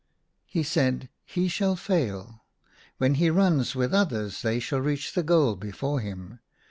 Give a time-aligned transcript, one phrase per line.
[0.47, 2.43] He said," He shall fail.
[2.97, 6.39] When he runs with others they shall reach the goal before him.